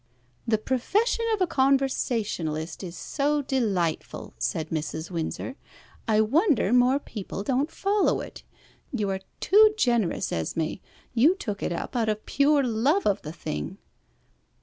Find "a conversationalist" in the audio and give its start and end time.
1.41-2.81